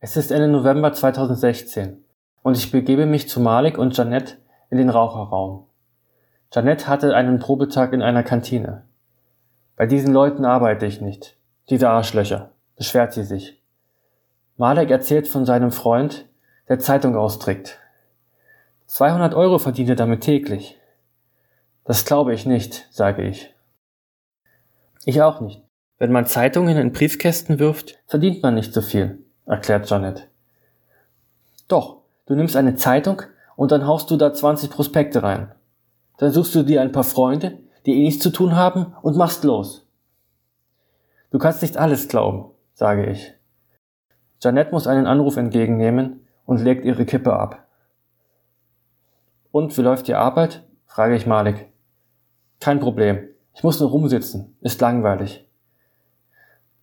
[0.00, 2.04] Es ist Ende November 2016
[2.42, 4.36] und ich begebe mich zu Malik und Janette
[4.70, 5.66] in den Raucherraum.
[6.52, 8.84] Janette hatte einen Probetag in einer Kantine.
[9.74, 11.36] Bei diesen Leuten arbeite ich nicht.
[11.68, 13.60] Diese Arschlöcher, beschwert sie sich.
[14.56, 16.26] Malik erzählt von seinem Freund,
[16.68, 17.80] der Zeitung austrägt.
[18.86, 20.78] 200 Euro verdient er damit täglich.
[21.84, 23.52] Das glaube ich nicht, sage ich.
[25.04, 25.60] Ich auch nicht.
[25.98, 30.28] Wenn man Zeitungen in Briefkästen wirft, verdient man nicht so viel erklärt Janet.
[31.66, 33.22] Doch, du nimmst eine Zeitung
[33.56, 35.52] und dann haust du da 20 Prospekte rein.
[36.18, 39.44] Dann suchst du dir ein paar Freunde, die eh nichts zu tun haben und machst
[39.44, 39.86] los.
[41.30, 43.34] Du kannst nicht alles glauben, sage ich.
[44.40, 47.66] Janet muss einen Anruf entgegennehmen und legt ihre Kippe ab.
[49.50, 50.64] Und wie läuft die Arbeit?
[50.86, 51.68] frage ich Malik.
[52.60, 53.28] Kein Problem.
[53.54, 54.56] Ich muss nur rumsitzen.
[54.60, 55.46] Ist langweilig.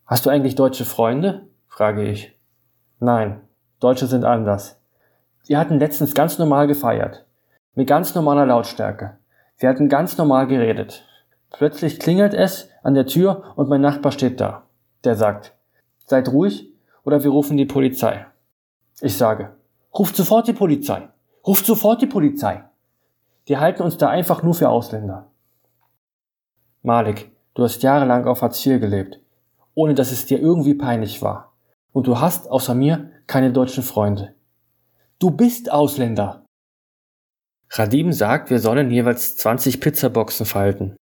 [0.05, 1.47] Hast du eigentlich deutsche Freunde?
[1.67, 2.34] frage ich.
[2.99, 3.41] Nein,
[3.81, 4.79] Deutsche sind anders.
[5.45, 7.25] Wir hatten letztens ganz normal gefeiert.
[7.73, 9.17] Mit ganz normaler Lautstärke.
[9.57, 11.05] Wir hatten ganz normal geredet.
[11.51, 14.63] Plötzlich klingelt es an der Tür und mein Nachbar steht da.
[15.03, 15.53] Der sagt,
[16.05, 16.71] seid ruhig
[17.03, 18.25] oder wir rufen die Polizei.
[19.01, 19.55] Ich sage,
[19.93, 21.09] ruft sofort die Polizei.
[21.45, 22.63] Ruft sofort die Polizei.
[23.49, 25.27] Die halten uns da einfach nur für Ausländer.
[26.81, 29.19] Malik, du hast jahrelang auf Hartz IV gelebt,
[29.73, 31.54] ohne dass es dir irgendwie peinlich war
[31.95, 34.35] und du hast außer mir keine deutschen Freunde.
[35.17, 36.43] Du bist Ausländer.
[37.69, 40.97] Radim sagt, wir sollen jeweils 20 Pizzaboxen falten.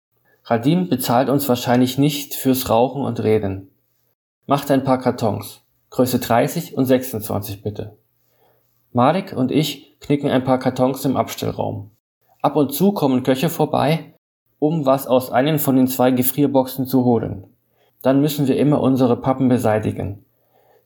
[0.45, 3.71] Radim bezahlt uns wahrscheinlich nicht fürs Rauchen und Reden.
[4.47, 5.63] Macht ein paar Kartons.
[5.91, 7.99] Größe 30 und 26 bitte.
[8.95, 11.91] Malik und ich knicken ein paar Kartons im Abstellraum.
[12.41, 14.15] Ab und zu kommen Köche vorbei,
[14.59, 17.47] um was aus einem von den zwei Gefrierboxen zu holen.
[18.01, 20.25] Dann müssen wir immer unsere Pappen beseitigen.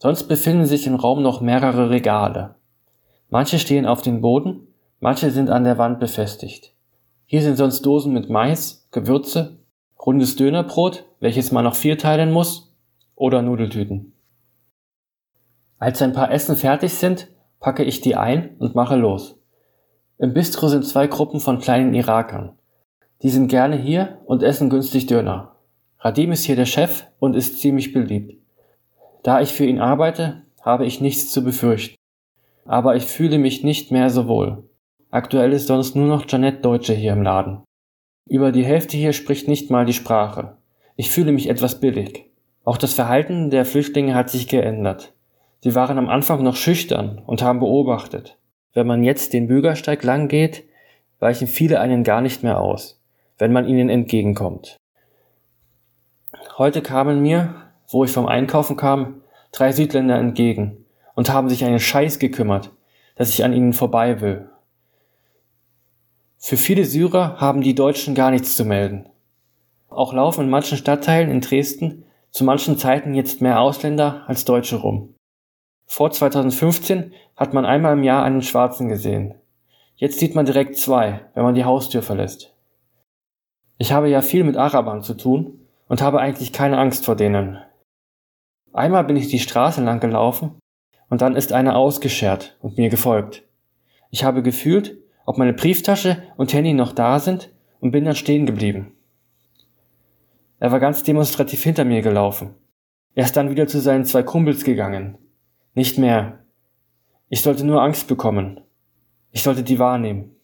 [0.03, 2.57] Sonst befinden sich im Raum noch mehrere Regale.
[3.31, 4.67] Manche stehen auf dem Boden,
[4.99, 6.75] manche sind an der Wand befestigt.
[7.25, 9.61] Hier sind sonst Dosen mit Mais, Gewürze,
[10.05, 12.75] rundes Dönerbrot, welches man noch vierteilen muss,
[13.15, 14.13] oder Nudeltüten.
[15.79, 17.29] Als ein paar Essen fertig sind,
[17.61, 19.39] packe ich die ein und mache los.
[20.19, 22.59] Im Bistro sind zwei Gruppen von kleinen Irakern.
[23.23, 25.55] Die sind gerne hier und essen günstig Döner.
[26.01, 28.42] Radim ist hier der Chef und ist ziemlich beliebt.
[29.23, 31.97] Da ich für ihn arbeite, habe ich nichts zu befürchten.
[32.65, 34.69] Aber ich fühle mich nicht mehr so wohl.
[35.11, 37.63] Aktuell ist sonst nur noch Janette Deutsche hier im Laden.
[38.29, 40.57] Über die Hälfte hier spricht nicht mal die Sprache.
[40.97, 42.31] Ich fühle mich etwas billig.
[42.65, 45.13] Auch das Verhalten der Flüchtlinge hat sich geändert.
[45.61, 48.39] Sie waren am Anfang noch schüchtern und haben beobachtet.
[48.73, 50.65] Wenn man jetzt den Bürgersteig lang geht,
[51.19, 53.01] weichen viele einen gar nicht mehr aus,
[53.39, 54.77] wenn man ihnen entgegenkommt.
[56.59, 59.23] Heute kamen mir, wo ich vom Einkaufen kam,
[59.53, 62.71] drei Südländer entgegen und haben sich einen Scheiß gekümmert,
[63.17, 64.49] dass ich an ihnen vorbei will.
[66.39, 69.09] Für viele Syrer haben die Deutschen gar nichts zu melden.
[69.89, 74.77] Auch laufen in manchen Stadtteilen in Dresden zu manchen Zeiten jetzt mehr Ausländer als Deutsche
[74.77, 75.15] rum.
[75.87, 79.35] Vor 2015 hat man einmal im Jahr einen Schwarzen gesehen.
[79.97, 82.55] Jetzt sieht man direkt zwei, wenn man die Haustür verlässt.
[83.77, 87.59] Ich habe ja viel mit Arabern zu tun und habe eigentlich keine Angst vor denen.
[88.73, 90.59] Einmal bin ich die Straße lang gelaufen
[91.11, 93.43] und dann ist einer ausgeschert und mir gefolgt.
[94.11, 98.47] Ich habe gefühlt, ob meine Brieftasche und Handy noch da sind und bin dann stehen
[98.47, 98.93] geblieben.
[100.59, 102.55] Er war ganz demonstrativ hinter mir gelaufen.
[103.15, 105.19] Er ist dann wieder zu seinen zwei Kumpels gegangen.
[105.75, 106.39] Nicht mehr.
[107.29, 108.61] Ich sollte nur Angst bekommen.
[109.33, 110.37] Ich sollte die wahrnehmen.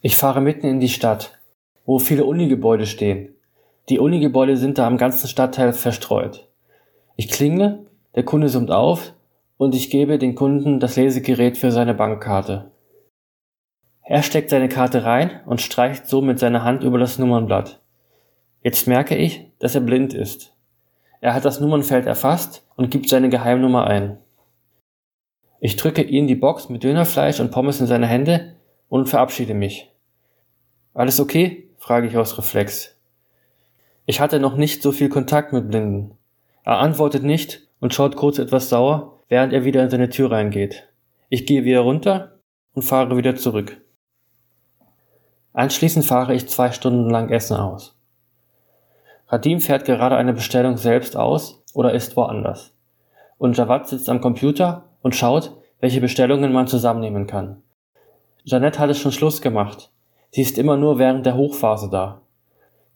[0.00, 1.38] Ich fahre mitten in die Stadt,
[1.84, 3.34] wo viele Unigebäude stehen.
[3.90, 6.48] Die Uni-Gebäude sind da am ganzen Stadtteil verstreut.
[7.16, 9.14] Ich klingle, der Kunde summt auf
[9.56, 12.70] und ich gebe den Kunden das Lesegerät für seine Bankkarte.
[14.04, 17.80] Er steckt seine Karte rein und streicht so mit seiner Hand über das Nummernblatt.
[18.62, 20.56] Jetzt merke ich, dass er blind ist.
[21.20, 24.18] Er hat das Nummernfeld erfasst und gibt seine Geheimnummer ein.
[25.58, 28.54] Ich drücke ihm die Box mit Dönerfleisch und Pommes in seine Hände
[28.88, 29.90] und verabschiede mich.
[30.94, 31.68] Alles okay?
[31.76, 32.99] frage ich aus Reflex.
[34.10, 36.18] Ich hatte noch nicht so viel Kontakt mit Blinden.
[36.64, 40.88] Er antwortet nicht und schaut kurz etwas sauer, während er wieder in seine Tür reingeht.
[41.28, 42.40] Ich gehe wieder runter
[42.74, 43.80] und fahre wieder zurück.
[45.52, 48.00] Anschließend fahre ich zwei Stunden lang Essen aus.
[49.28, 52.74] Radim fährt gerade eine Bestellung selbst aus oder ist woanders.
[53.38, 57.62] Und Javad sitzt am Computer und schaut, welche Bestellungen man zusammennehmen kann.
[58.44, 59.92] Jeanette hat es schon Schluss gemacht.
[60.32, 62.22] Sie ist immer nur während der Hochphase da.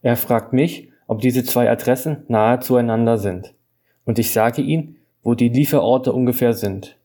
[0.03, 3.55] Er fragt mich, ob diese zwei Adressen nahe zueinander sind.
[4.05, 6.99] Und ich sage ihm, wo die Lieferorte ungefähr sind.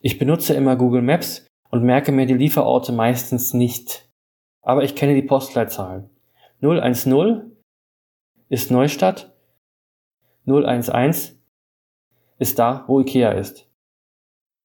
[0.00, 4.08] Ich benutze immer Google Maps und merke mir die Lieferorte meistens nicht.
[4.62, 6.10] Aber ich kenne die Postleitzahlen.
[6.60, 7.52] 010
[8.48, 9.34] ist Neustadt,
[10.46, 11.34] 011
[12.38, 13.68] ist da, wo Ikea ist.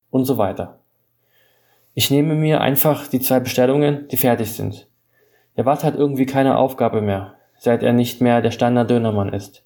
[0.10, 0.82] Und so weiter.
[1.94, 4.90] Ich nehme mir einfach die zwei Bestellungen, die fertig sind.
[5.58, 9.64] Der Watt hat irgendwie keine Aufgabe mehr, seit er nicht mehr der Standard-Dönermann ist.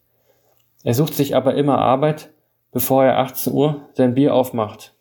[0.84, 2.30] Er sucht sich aber immer Arbeit,
[2.74, 4.94] bevor er 18 Uhr sein Bier aufmacht.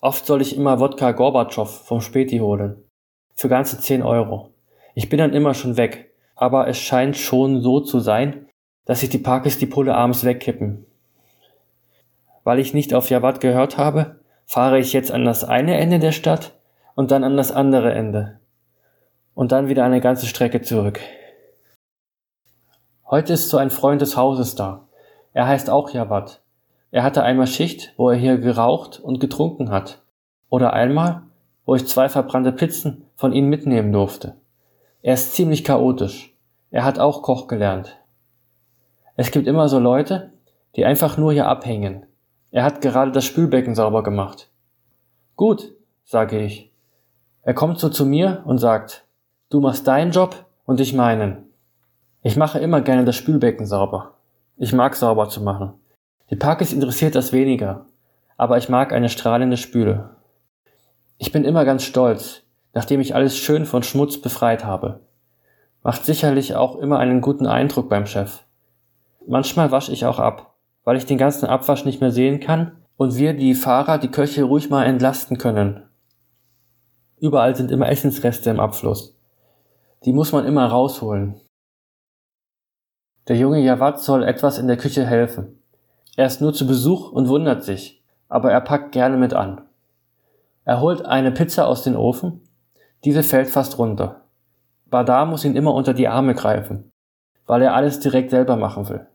[0.00, 2.82] Oft soll ich immer Wodka Gorbatschow vom Späti holen.
[3.34, 4.54] Für ganze 10 Euro.
[4.94, 6.10] Ich bin dann immer schon weg.
[6.34, 8.46] Aber es scheint schon so zu sein,
[8.86, 10.86] dass sich die Parkes die Pulle abends wegkippen.
[12.44, 16.12] Weil ich nicht auf Jawad gehört habe, fahre ich jetzt an das eine Ende der
[16.12, 16.58] Stadt
[16.94, 18.40] und dann an das andere Ende.
[19.34, 21.00] Und dann wieder eine ganze Strecke zurück.
[23.08, 24.88] Heute ist so ein Freund des Hauses da.
[25.32, 26.40] Er heißt auch Jawad.
[26.90, 30.02] Er hatte einmal Schicht, wo er hier geraucht und getrunken hat.
[30.48, 31.22] Oder einmal,
[31.64, 34.34] wo ich zwei verbrannte Pizzen von ihm mitnehmen durfte.
[35.02, 36.34] Er ist ziemlich chaotisch.
[36.72, 37.96] Er hat auch Koch gelernt.
[39.14, 40.32] Es gibt immer so Leute,
[40.74, 42.06] die einfach nur hier abhängen.
[42.50, 44.50] Er hat gerade das Spülbecken sauber gemacht.
[45.36, 46.72] Gut, sage ich.
[47.42, 49.04] Er kommt so zu mir und sagt,
[49.48, 51.45] du machst deinen Job und ich meinen.
[52.26, 54.14] Ich mache immer gerne das Spülbecken sauber.
[54.56, 55.74] Ich mag sauber zu machen.
[56.28, 57.86] Die Parkes interessiert das weniger,
[58.36, 60.10] aber ich mag eine strahlende Spüle.
[61.18, 62.42] Ich bin immer ganz stolz,
[62.74, 65.02] nachdem ich alles schön von Schmutz befreit habe.
[65.84, 68.42] Macht sicherlich auch immer einen guten Eindruck beim Chef.
[69.28, 73.14] Manchmal wasche ich auch ab, weil ich den ganzen Abwasch nicht mehr sehen kann und
[73.14, 75.84] wir die Fahrer die Köche ruhig mal entlasten können.
[77.20, 79.16] Überall sind immer Essensreste im Abfluss.
[80.04, 81.40] Die muss man immer rausholen.
[83.28, 85.58] Der junge Jawad soll etwas in der Küche helfen.
[86.16, 89.62] Er ist nur zu Besuch und wundert sich, aber er packt gerne mit an.
[90.64, 92.40] Er holt eine Pizza aus dem Ofen,
[93.04, 94.22] diese fällt fast runter.
[94.90, 96.92] Badar muss ihn immer unter die Arme greifen,
[97.46, 99.06] weil er alles direkt selber machen will.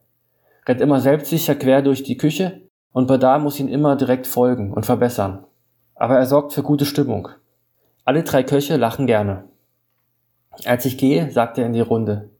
[0.67, 2.61] Rennt immer selbstsicher quer durch die Küche
[2.91, 5.45] und Badar muss ihn immer direkt folgen und verbessern.
[5.95, 7.29] Aber er sorgt für gute Stimmung.
[8.03, 9.45] Alle drei Köche lachen gerne.
[10.65, 12.30] Als ich gehe, sagt er in die Runde.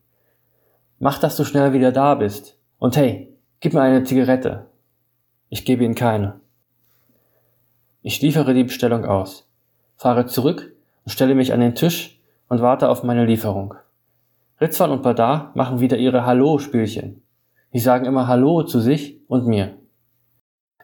[1.02, 2.58] Mach, dass du schnell wieder da bist.
[2.80, 3.32] Und hey,
[3.64, 4.66] Gib mir eine Zigarette.
[5.50, 6.40] Ich gebe Ihnen keine.
[8.02, 9.48] Ich liefere die Bestellung aus,
[9.98, 10.74] fahre zurück
[11.06, 12.20] und stelle mich an den Tisch
[12.50, 13.76] und warte auf meine Lieferung.
[14.60, 17.22] Ritzwan und Badar machen wieder ihre Hallo-Spielchen.
[17.72, 19.76] Die sagen immer Hallo zu sich und mir.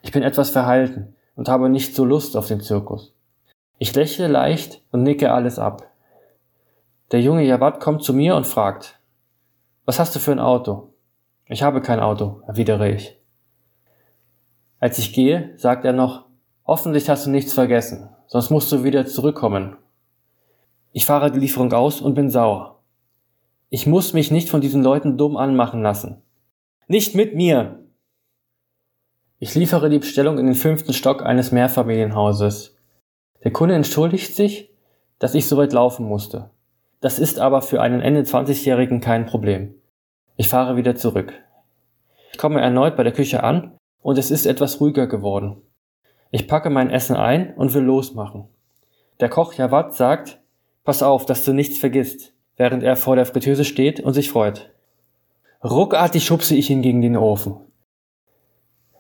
[0.04, 3.12] Ich bin etwas verhalten und habe nicht so Lust auf den Zirkus.
[3.80, 5.90] Ich lächle leicht und nicke alles ab.
[7.12, 8.97] Der junge Jawad kommt zu mir und fragt,
[9.88, 10.94] was hast du für ein Auto?
[11.46, 13.18] Ich habe kein Auto, erwidere ich.
[14.80, 16.26] Als ich gehe, sagt er noch,
[16.66, 19.78] hoffentlich hast du nichts vergessen, sonst musst du wieder zurückkommen.
[20.92, 22.84] Ich fahre die Lieferung aus und bin sauer.
[23.70, 26.22] Ich muss mich nicht von diesen Leuten dumm anmachen lassen.
[26.90, 27.80] Nicht mit mir!
[29.40, 32.76] Ich liefere die Bestellung in den fünften Stock eines Mehrfamilienhauses.
[33.42, 34.70] Der Kunde entschuldigt sich,
[35.18, 36.50] dass ich so weit laufen musste.
[37.00, 39.77] Das ist aber für einen Ende 20-Jährigen kein Problem.
[40.40, 41.34] Ich fahre wieder zurück.
[42.32, 45.64] Ich komme erneut bei der Küche an und es ist etwas ruhiger geworden.
[46.30, 48.48] Ich packe mein Essen ein und will losmachen.
[49.20, 50.40] Der Koch Jawad sagt,
[50.84, 54.72] pass auf, dass du nichts vergisst, während er vor der Fritteuse steht und sich freut.
[55.64, 57.56] Ruckartig schubse ich ihn gegen den Ofen.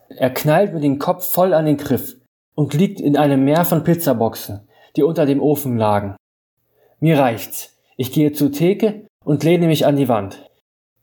[0.09, 2.15] Er knallt mir den Kopf voll an den Griff
[2.55, 6.15] und liegt in einem Meer von Pizzaboxen, die unter dem Ofen lagen.
[6.99, 7.77] Mir reicht's.
[7.95, 10.46] Ich gehe zur Theke und lehne mich an die Wand.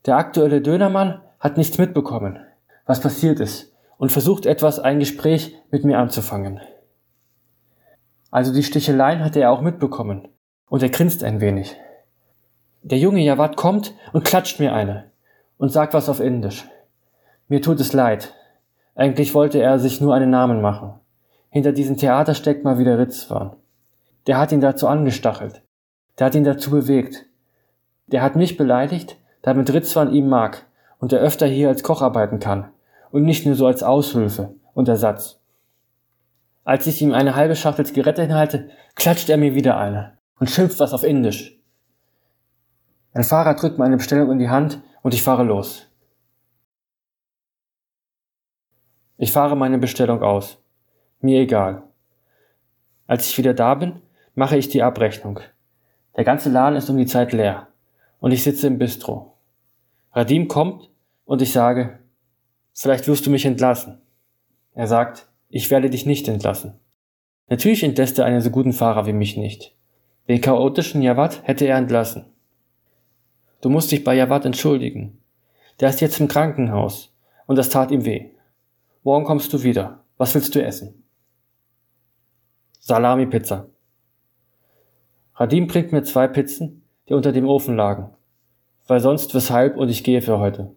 [0.06, 2.38] Der aktuelle Dönermann hat nichts mitbekommen,
[2.84, 6.60] was passiert ist, und versucht etwas ein Gespräch mit mir anzufangen.
[8.30, 10.28] Also die Sticheleien hat er auch mitbekommen,
[10.68, 11.76] und er grinst ein wenig.
[12.82, 15.10] Der junge Jawad kommt und klatscht mir eine
[15.56, 16.68] und sagt was auf Indisch.
[17.48, 18.34] Mir tut es leid.
[18.94, 21.00] Eigentlich wollte er sich nur einen Namen machen.
[21.48, 23.56] Hinter diesem Theater steckt mal wieder Ritzwan.
[24.26, 25.62] Der hat ihn dazu angestachelt.
[26.18, 27.24] Der hat ihn dazu bewegt.
[28.06, 30.66] Der hat mich beleidigt damit Ritzwan ihm mag
[30.98, 32.70] und er öfter hier als Koch arbeiten kann
[33.10, 35.38] und nicht nur so als Aushilfe und Ersatz.
[36.64, 40.80] Als ich ihm eine halbe Schachtel Zigarette hinhalte, klatscht er mir wieder eine und schimpft
[40.80, 41.58] was auf Indisch.
[43.12, 45.86] Ein Fahrer drückt meine Bestellung in die Hand und ich fahre los.
[49.18, 50.58] Ich fahre meine Bestellung aus.
[51.20, 51.82] Mir egal.
[53.06, 54.00] Als ich wieder da bin,
[54.34, 55.40] mache ich die Abrechnung.
[56.16, 57.68] Der ganze Laden ist um die Zeit leer
[58.20, 59.33] und ich sitze im Bistro.
[60.16, 60.90] Radim kommt
[61.24, 61.98] und ich sage,
[62.72, 64.00] vielleicht wirst du mich entlassen.
[64.72, 66.78] Er sagt, ich werde dich nicht entlassen.
[67.48, 69.76] Natürlich entlässt er einen so guten Fahrer wie mich nicht.
[70.28, 72.26] Den chaotischen Jawad hätte er entlassen.
[73.60, 75.18] Du musst dich bei Jawad entschuldigen.
[75.80, 77.12] Der ist jetzt im Krankenhaus
[77.46, 78.30] und das tat ihm weh.
[79.02, 80.04] Morgen kommst du wieder.
[80.16, 81.02] Was willst du essen?
[82.78, 83.68] Salami-Pizza.
[85.34, 88.14] Radim bringt mir zwei Pizzen, die unter dem Ofen lagen.
[88.86, 90.74] Weil sonst weshalb und ich gehe für heute.